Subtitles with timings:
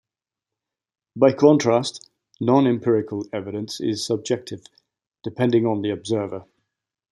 [1.15, 2.09] By contrast,
[2.39, 4.63] non-empirical evidence is subjective,
[5.21, 6.45] depending on the observer.